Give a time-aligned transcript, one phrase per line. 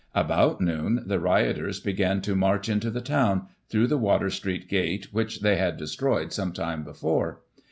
[0.15, 5.13] About noon, the rioters began to march into the town, through the Water Street gate,
[5.13, 7.41] which they had destroyed some time before.